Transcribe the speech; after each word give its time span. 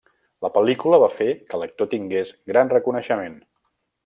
La 0.45 0.49
pel·lícula 0.53 0.99
va 1.03 1.09
fer 1.17 1.27
que 1.51 1.59
l'actor 1.65 1.91
tingués 1.93 2.33
gran 2.53 2.73
reconeixement. 2.77 3.39